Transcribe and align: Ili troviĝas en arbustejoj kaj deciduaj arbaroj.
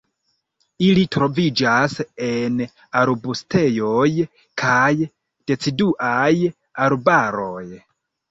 Ili 0.85 1.01
troviĝas 1.15 1.93
en 2.27 2.55
arbustejoj 3.01 4.07
kaj 4.63 4.89
deciduaj 5.53 6.33
arbaroj. 6.87 7.63